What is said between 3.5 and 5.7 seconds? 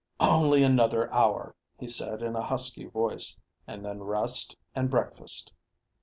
"and then rest and breakfast."